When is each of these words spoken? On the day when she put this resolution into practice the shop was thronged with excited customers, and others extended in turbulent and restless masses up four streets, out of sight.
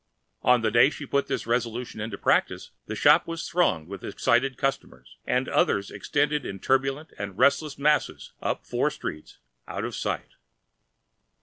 On 0.41 0.61
the 0.61 0.71
day 0.71 0.85
when 0.85 0.91
she 0.93 1.05
put 1.05 1.27
this 1.27 1.45
resolution 1.45 2.01
into 2.01 2.17
practice 2.17 2.71
the 2.87 2.95
shop 2.95 3.27
was 3.27 3.47
thronged 3.47 3.87
with 3.87 4.03
excited 4.03 4.57
customers, 4.57 5.17
and 5.27 5.47
others 5.47 5.91
extended 5.91 6.43
in 6.43 6.57
turbulent 6.57 7.13
and 7.19 7.37
restless 7.37 7.77
masses 7.77 8.33
up 8.41 8.65
four 8.65 8.89
streets, 8.89 9.37
out 9.67 9.85
of 9.85 9.93
sight. 9.95 10.29